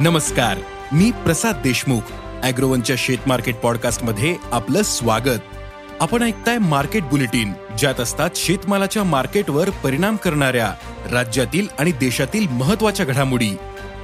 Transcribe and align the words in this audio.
नमस्कार 0.00 0.58
मी 0.92 1.10
प्रसाद 1.10 1.56
देशमुख 1.56 2.00
अॅग्रोवनच्या 2.42 2.96
शेत 2.98 3.18
मार्केट 3.26 3.56
पॉडकास्टमध्ये 3.56 4.36
आपलं 4.52 4.82
स्वागत. 4.82 5.40
आपण 6.00 6.22
ऐकताय 6.22 6.58
मार्केट 6.58 7.02
बुलेटिन 7.02 7.52
ज्यात 7.78 8.00
असतात 8.00 8.30
शेतमालाच्या 8.34 9.04
मार्केटवर 9.04 9.70
परिणाम 9.70 10.16
करणाऱ्या 10.16 10.74
राज्यातील 11.12 11.66
आणि 11.78 11.92
देशातील 11.92 12.48
महत्त्वाच्या 12.48 13.06
घडामोडी. 13.06 13.50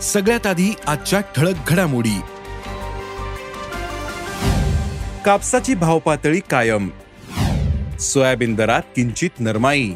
सगळ्यात 0.02 0.46
आधी 0.46 0.74
आजच्या 0.86 1.20
ठळक 1.20 1.54
घडामोडी. 1.68 2.20
कापसाची 5.24 5.74
भावपातळी 5.74 6.40
कायम. 6.50 6.90
सोयाबीन 8.00 8.54
दरात 8.54 8.82
किंचित 8.96 9.30
नरमाई. 9.38 9.90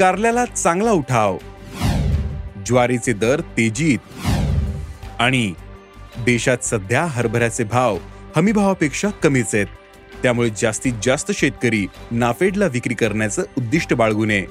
कारल्याला 0.00 0.44
चांगला 0.44 0.90
उठाव. 0.90 1.38
ज्वारीचे 2.66 3.12
दर 3.12 3.40
तेजीत. 3.40 3.98
आणि 5.18 5.54
देशात 6.18 6.58
सध्या 6.62 7.04
हरभऱ्याचे 7.04 7.64
भाव 7.64 7.98
हमीभावापेक्षा 8.36 9.08
कमीच 9.08 9.54
आहेत. 9.54 9.66
त्यामुळे 10.22 10.50
जास्तीत 10.50 10.92
जास्त 11.02 11.32
शेतकरी 11.32 11.86
नाफेडला 12.10 12.66
विक्री 12.66 12.94
करण्याचं 12.94 13.42
उद्दिष्ट 13.58 13.94
बाळगू 13.94 14.24
नये 14.24 14.46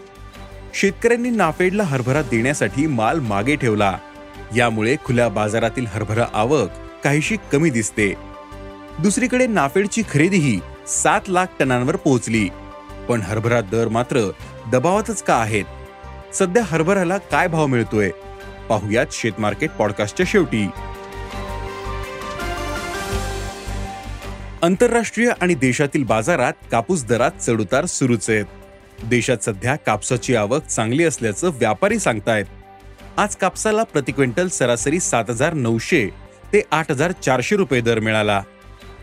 शेतकऱ्यांनी 0.74 1.30
नाफेडला 1.30 1.84
हरभरा 1.84 2.22
देण्यासाठी 2.22 2.88
माल 2.88 3.20
मागे 3.20 3.56
ठेवला. 3.56 3.98
यामुळे 4.56 4.96
खुल्या 5.06 5.30
बाजारातील 5.30 5.86
हरभरा 5.88 6.26
आवक 6.34 6.70
काहीशी 7.04 7.38
कमी 7.52 7.70
दिसते. 7.70 8.14
दुसरीकडे 9.00 9.48
नाफेडची 9.48 10.04
खरेदीही 10.14 10.60
सात 10.88 11.22
लाख 11.28 11.46
टनांवर 11.60 11.96
पोहोचली. 11.96 12.50
पण 13.10 13.22
हरभरा 13.22 13.62
दर 13.62 13.88
मात्र 13.88 14.32
दबावातच 14.72 15.24
का 15.24 15.36
आहेत? 15.36 15.66
सध्या 16.34 16.64
हरभऱ्याला 16.66 17.18
काय 17.18 17.48
भाव 17.48 17.68
मिळतोय? 17.68 18.12
पाहुयात 18.70 19.06
शेतमार्केट 19.12 19.70
पॉडकास्टच्या 19.70 20.26
शेवटी. 20.30 20.70
आंतरराष्ट्रीय 24.64 25.32
आणि 25.42 25.54
देशातील 25.54 26.04
बाजारात 26.04 26.54
कापूस 26.72 27.06
दरात 27.06 27.32
चढउतार 27.32 27.86
सुरूच 27.86 28.30
आहेत. 28.30 28.46
देशात 29.04 29.38
सध्या 29.44 29.76
कापसाची 29.76 30.36
आवक 30.36 30.66
चांगली 30.66 31.04
असल्याचं 31.04 31.50
व्यापारी 31.50 32.00
सांगतायत. 32.00 32.46
आज 33.18 33.36
कापसाला 33.36 33.84
प्रति 33.84 34.12
क्विंटल 34.12 34.48
सरासरी 34.48 35.00
सात 35.00 35.26
हजार 35.30 35.54
नऊशे 35.54 36.10
ते 36.54 36.62
आठ 36.72 36.92
हजार 36.92 37.12
चारशे 37.12 37.56
रुपये 37.56 37.82
दर 37.82 38.00
मिळाला. 38.00 38.42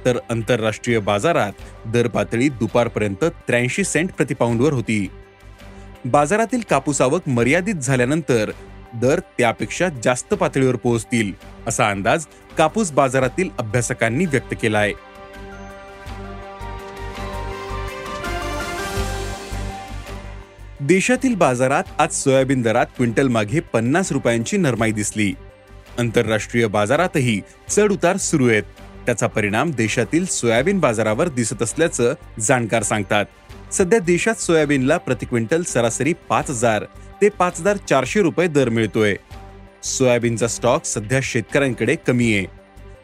तर 0.04 0.18
आंतरराष्ट्रीय 0.30 0.98
बाजारात 0.98 1.52
दर 1.86 2.06
पातळी 2.06 2.48
दुपारपर्यंत 2.48 3.24
त्र्याऐंशी 3.24 3.84
सेंट 3.84 4.12
प्रतिपाऊंडवर 4.12 4.72
होती. 4.72 5.10
बाजारातील 6.04 6.60
कापूस 6.70 7.00
आवक 7.00 7.28
मर्यादित 7.28 7.74
झाल्यानंतर 7.74 8.50
दर 9.00 9.20
त्यापेक्षा 9.38 9.88
जास्त 10.04 10.34
पातळीवर 10.34 10.76
पोहोचतील 10.76 11.32
असा 11.66 11.88
अंदाज 11.88 12.26
कापूस 12.58 12.92
बाजारातील 12.92 13.48
अभ्यासकांनी 13.58 14.26
व्यक्त 14.26 14.54
केला 14.62 14.78
आहे 14.78 14.92
देशातील 20.80 21.34
बाजारात 21.34 21.84
आज 21.98 22.14
सोयाबीन 22.14 22.62
दरात 22.62 22.86
क्विंटल 22.96 23.28
मागे 23.28 23.60
पन्नास 23.60 24.12
रुपयांची 24.12 24.56
नरमाई 24.56 24.92
दिसली. 24.92 25.34
आंतरराष्ट्रीय 25.98 26.66
बाजारातही 26.66 27.40
चढ 27.68 27.92
उतार 27.92 28.16
सुरू 28.16 28.48
आहेत. 28.48 28.62
त्याचा 29.06 29.26
परिणाम 29.26 29.70
देशातील 29.70 30.26
सोयाबीन 30.26 30.80
बाजारावर 30.80 31.28
दिसत 31.28 31.62
असल्याचं 31.62 32.14
जाणकार 32.40 32.82
सांगतात. 32.82 33.24
सध्या 33.72 33.98
देशात 33.98 34.34
सोयाबीनला 34.34 34.96
प्रति 34.96 35.26
क्विंटल 35.26 35.62
सरासरी 35.62 36.12
पाच 36.28 36.50
हजार 36.50 36.84
ते 37.24 37.28
पाच 37.28 37.60
हजार 37.60 37.76
चारशे 37.76 38.22
रुपये 38.22 38.46
दर 38.48 38.68
मिळतोय. 38.68 39.16
सोयाबीनचा 39.84 40.46
स्टॉक 40.46 40.84
सध्या 40.84 41.20
शेतकऱ्यांकडे 41.22 41.96
कमी 42.06 42.36
आहे. 42.36 42.46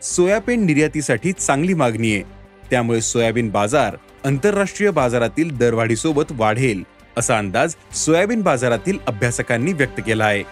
सोयाबीन 0.03 0.67
निर्यातीसाठी 0.67 1.33
चांगली 1.33 1.75
मागणी 1.75 2.15
आहे. 2.15 2.23
त्यामुळे 2.71 3.01
सोयाबीन 3.01 3.49
बाजार 3.49 3.97
आंतरराष्ट्रीय 4.25 4.91
बाजारातील 4.91 5.57
दरवाढीसोबत 5.57 6.23
वाढेल 6.31 6.83
असा 7.17 7.39
अंदाज 7.39 7.75
सोयाबीन 7.95 8.43
बाजारातील 8.43 8.99
अभ्यासकांनी 9.07 9.73
व्यक्त 9.73 10.01
केला 10.07 10.25
आहे. 10.25 10.43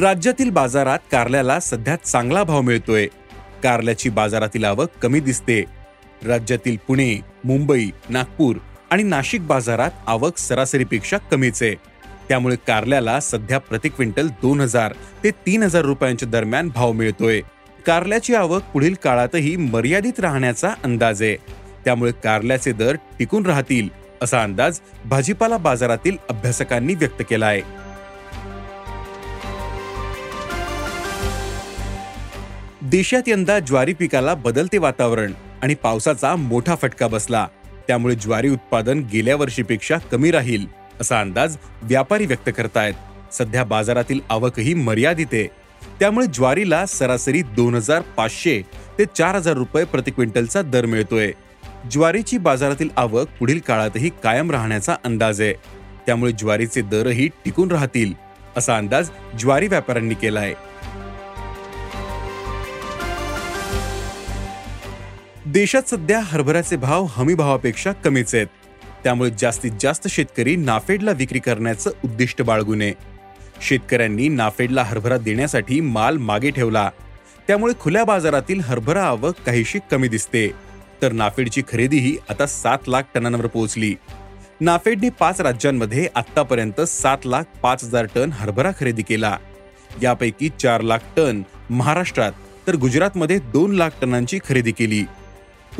राज्यातील 0.00 0.50
बाजारात 0.50 0.98
कारल्याला 1.12 1.60
सध्या 1.60 1.96
चांगला 1.96 2.44
भाव 2.44 2.60
मिळतोय. 2.60 3.06
कारल्याची 3.62 4.08
बाजारातील 4.08 4.64
आवक 4.64 4.88
कमी 5.02 5.20
दिसते. 5.20 5.64
राज्यातील 6.26 6.76
पुणे 6.88 7.20
मुंबई 7.44 7.90
नागपूर 8.08 8.56
आणि 8.90 9.02
नाशिक 9.02 9.46
बाजारात 9.46 9.90
आवक 10.06 10.38
सरासरीपेक्षा 10.38 11.18
कमीच 11.30 11.62
आहे. 11.62 11.74
त्यामुळे 12.28 12.56
कारल्याला 12.66 13.18
सध्या 13.20 13.58
प्रति 13.58 13.88
क्विंटल 13.88 14.28
दोन 14.42 14.60
हजार 14.60 14.92
ते 15.24 15.30
तीन 15.46 15.62
हजार 15.62 15.84
रुपयांच्या 15.84 16.28
दरम्यान 16.28 16.68
भाव 16.68 16.92
मिळतोय. 16.92 17.40
कारल्याची 17.86 18.34
आवक 18.34 18.62
पुढील 18.72 18.94
काळातही 18.94 19.56
मर्यादित 19.56 20.20
राहण्याचा 20.20 20.74
अंदाज 20.84 21.22
आहे. 21.22 21.36
त्यामुळे 21.84 22.12
कारल्याचे 22.24 22.72
दर 22.72 22.96
टिकून 23.18 23.46
राहतील 23.46 23.88
असा 24.22 24.42
अंदाज 24.42 24.80
भाजीपाला 25.04 25.56
बाजारातील 25.56 26.16
अभ्यासकांनी 26.28 26.94
व्यक्त 26.94 27.22
केला 27.30 27.46
आहे 27.46 27.78
देशात 32.82 33.28
यंदा 33.28 33.58
ज्वारी 33.58 33.92
पिकाला 33.92 34.34
बदलते 34.34 34.78
वातावरण 34.78 35.32
आणि 35.62 35.74
पावसाचा 35.74 36.34
मोठा 36.36 36.74
फटका 36.74 37.06
बसला. 37.08 37.46
त्यामुळे 37.90 38.14
ज्वारी 38.14 38.48
उत्पादन 38.48 38.98
गेल्या 39.12 39.36
वर्षीपेक्षा 39.36 39.96
कमी 39.98 40.30
राहील 40.30 40.66
असा 41.00 41.20
अंदाज 41.20 41.56
व्यापारी 41.82 42.26
व्यक्त 42.26 42.50
करतायत. 42.56 42.94
सध्या 43.32 43.64
बाजारातील 43.64 44.20
आवकही 44.30 44.74
मर्यादित 44.74 45.32
आहे. 45.32 45.46
त्यामुळे 46.00 46.26
ज्वारीला 46.26 46.86
सरासरी 46.86 47.42
दोन 47.42 47.74
हजार 47.74 48.00
पाचशे 48.16 48.62
ते 48.98 49.04
चार 49.04 49.34
हजार 49.34 49.54
रुपये 49.54 49.84
प्रति 49.84 50.10
क्विंटलचा 50.10 50.62
दर 50.62 50.86
मिळतोय. 50.86 51.32
ज्वारीची 51.90 52.38
बाजारातील 52.38 52.88
आवक 52.96 53.28
पुढील 53.38 53.58
काळातही 53.58 54.10
कायम 54.22 54.50
राहण्याचा 54.50 54.96
अंदाज 55.04 55.40
आहे. 55.40 55.52
त्यामुळे 56.06 56.32
ज्वारीचे 56.32 56.80
दरही 56.82 57.28
टिकून 57.44 57.70
राहतील 57.70 58.14
असा 58.56 58.76
अंदाज 58.76 59.10
ज्वारी 59.38 59.68
व्यापाऱ्यांनी 59.68 60.14
केला 60.14 60.40
आहे 60.40 60.54
देशात 65.52 65.82
सध्या 65.88 66.20
हरभऱ्याचे 66.20 66.76
भाव 66.76 67.06
हमी 67.10 67.34
भावापेक्षा 67.34 67.92
कमीच 67.92 68.34
आहेत. 68.34 68.46
त्यामुळे 69.04 69.30
जास्तीत 69.38 69.70
जास्त 69.80 70.08
शेतकरी 70.08 70.56
नाफेडला 70.56 71.10
विक्री 71.10 71.38
करण्याचं 71.38 71.90
उद्दिष्ट 72.04 72.42
बाळगू 72.42 72.74
नये 72.74 72.92
शेतकऱ्यांनी 73.62 74.28
नाफेडला 74.28 74.82
हरभरा 74.82 75.16
देण्यासाठी 75.16 75.80
माल 75.80 76.16
मागे 76.16 76.50
ठेवला. 76.50 76.90
त्यामुळे 77.46 77.72
खुल्या 77.80 78.04
बाजारातील 78.04 78.60
हरभरा 78.60 79.02
आवक 79.04 79.34
काहीशी 79.46 79.78
कमी 79.90 80.08
दिसते. 80.08 80.50
तर 81.02 81.12
नाफेडची 81.12 81.62
खरेदीही 81.72 82.16
आता 82.28 82.46
सात 82.46 82.78
लाख 82.88 83.02
टनांवर 83.14 83.46
पोहोचली. 83.46 83.94
नाफेडने 84.60 85.08
पाच 85.08 85.40
राज्यांमध्ये 85.40 86.08
आतापर्यंत 86.14 86.80
सात 86.80 87.18
लाख 87.24 87.42
पाच 87.62 87.84
हजार 87.84 88.06
टन 88.14 88.30
हरभरा 88.32 88.70
खरेदी 88.80 89.02
केला. 89.02 89.36
यापैकी 90.02 90.48
चार 90.48 90.80
लाख 90.80 90.98
टन 91.16 91.42
महाराष्ट्रात 91.70 92.32
तर 92.66 92.76
गुजरातमध्ये 92.76 93.38
दोन 93.38 93.72
लाख 93.72 93.90
टनांची 94.02 94.38
खरेदी 94.48 94.72
केली. 94.72 95.04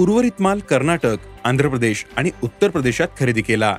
उर्वरित 0.00 0.40
माल 0.40 0.60
कर्नाटक 0.60 1.16
आंध्र 1.44 1.68
प्रदेश 1.68 2.06
आणि 2.16 2.30
उत्तर 2.42 2.68
प्रदेशात 2.68 3.08
खरेदी 3.20 3.42
केला. 3.42 3.76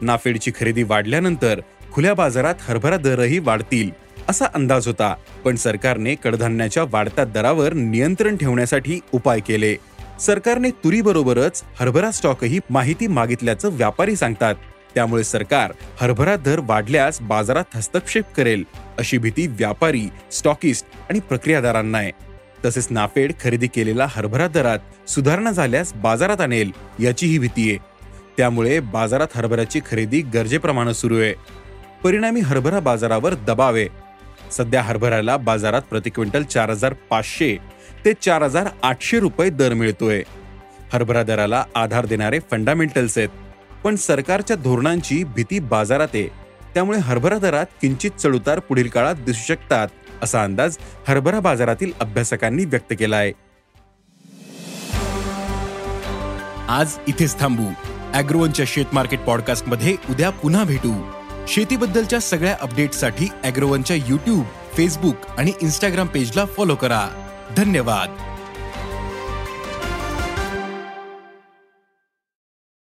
नाफेडची 0.00 0.50
खरेदी 0.60 0.82
वाढल्यानंतर 0.82 1.60
खुल्या 1.92 2.14
बाजारात 2.14 2.54
हरभरा 2.60 2.96
दरही 2.96 3.38
वाढतील 3.38 3.90
असा 4.28 4.44
अंदाज 4.54 4.86
होता. 4.86 5.14
पण 5.44 5.56
सरकारने 5.56 6.14
कडधान्याच्या 6.14 6.82
वाढत्या 6.90 7.24
दरावर 7.24 7.72
नियंत्रण 7.72 8.36
ठेवण्यासाठी 8.36 9.00
उपाय 9.12 9.40
केले. 9.40 9.76
सरकारने 10.20 10.70
तुरीबरोबरच 10.70 11.62
हरभरा 11.80 12.10
स्टॉकही 12.10 12.60
माहिती 12.70 13.06
मागितल्याचं 13.06 13.68
व्यापारी 13.68 14.16
सांगतात. 14.16 14.54
त्यामुळे 14.94 15.24
सरकार 15.24 15.72
हरभरा 16.00 16.36
दर 16.36 16.60
वाढल्यास 16.62 17.22
बाजारात 17.22 17.64
हस्तक्षेप 17.74 18.24
करेल 18.36 18.64
अशी 18.98 19.18
भीती 19.18 19.46
व्यापारी 19.46 20.08
स्टॉकिस्ट 20.32 20.86
आणि 21.10 21.20
प्रक्रियादारांना 21.20 21.98
आहे. 21.98 22.33
तसेच 22.64 22.86
नाफेड 22.90 23.32
खरेदी 23.44 23.66
केलेला 23.66 24.06
हरभरा 24.10 24.48
दरात 24.48 24.78
सुधारणा 25.08 25.50
झाल्यास 25.50 25.92
बाजारात 25.94 26.40
आणेल 26.40 26.70
याचीही 27.00 27.38
भीती 27.38 27.70
आहे. 27.70 27.78
त्यामुळे 28.36 28.80
बाजारात 28.80 29.26
हरभऱ्याची 29.34 29.80
खरेदी 29.90 30.20
गरजेप्रमाणे 30.20 30.94
सुरू 30.94 31.20
आहे. 31.20 31.34
परिणामी 32.04 32.40
हरभरा 32.40 32.80
बाजारावर 32.80 33.34
दबाव 33.34 33.74
आहे. 33.74 33.88
सध्या 34.52 34.82
हरभऱ्याला 34.82 35.36
बाजारात 35.36 35.82
प्रति 35.82 36.10
क्विंटल 36.10 36.42
चार 36.42 36.70
हजार 36.70 36.92
पाचशे 37.10 37.56
ते 38.04 38.12
चार 38.12 38.42
हजार 38.42 38.68
आठशे 38.82 39.20
रुपये 39.20 39.50
दर 39.50 39.74
मिळतोय. 39.74 40.22
हरभरा 40.92 41.22
दराला 41.22 41.64
आधार 41.74 42.06
देणारे 42.06 42.38
फंडामेंटल्स 42.50 43.18
आहेत. 43.18 43.28
पण 43.84 43.96
सरकारच्या 43.96 44.56
धोरणांची 44.56 45.24
भीती 45.24 45.58
बाजारात 45.58 46.08
आहे. 46.14 46.28
त्यामुळे 46.74 46.98
हरभरा 46.98 47.38
दरात 47.38 47.66
किंचित 47.80 48.10
चढउतार 48.10 48.58
पुढील 48.58 48.88
काळात 48.88 49.14
दिसू 49.14 49.42
शकतात. 49.48 49.88
असा 50.22 50.42
अंदाज 50.42 50.76
हरभरा 51.08 51.40
बाजारातील 51.40 51.92
अभ्यासकांनी 52.00 52.64
व्यक्त 52.64 52.92
केला 52.98 53.16
आहे 53.16 53.32
आज 56.68 56.96
इथेच 57.08 57.38
थांबू. 57.40 57.66
अॅग्रोवनच्या 58.14 58.64
शेत 58.68 58.84
मार्केट 58.92 59.20
पॉडकास्टमध्ये 59.20 59.96
उद्या 60.10 60.30
पुन्हा 60.30 60.64
भेटू. 60.64 60.92
शेतीबद्दलच्या 61.48 62.20
सगळ्या 62.20 62.56
अपडेटसाठी 62.60 63.28
अॅग्रोवनच्या 63.44 63.96
युट्यूब 63.96 64.44
फेसबुक 64.76 65.16
आणि 65.38 65.52
इन्स्टाग्राम 65.62 66.06
पेजला 66.06 66.44
फॉलो 66.44 66.74
करा. 66.74 67.08
धन्यवाद. 67.56 68.33